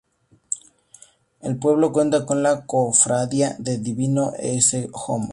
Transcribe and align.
El 1.41 1.57
pueblo 1.57 1.91
cuenta 1.93 2.25
con 2.25 2.41
la 2.41 2.65
cofradía 2.65 3.55
del 3.59 3.83
Divino 3.83 4.33
Ecce 4.35 4.89
Homo. 4.93 5.29